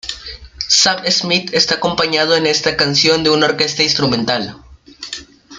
[0.67, 4.57] Sam Smith está acompañado en esta canción de una orquesta instrumental.